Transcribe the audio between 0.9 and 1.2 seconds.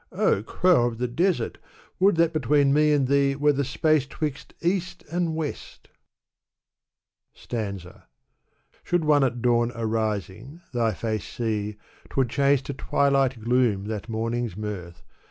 the